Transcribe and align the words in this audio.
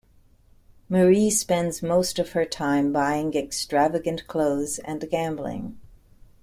Marie 0.89 1.29
spends 1.29 1.83
most 1.83 2.17
of 2.17 2.31
her 2.31 2.43
time 2.43 2.91
buying 2.91 3.35
extravagant 3.35 4.25
clothes 4.25 4.79
and 4.79 5.07
gambling. 5.11 5.77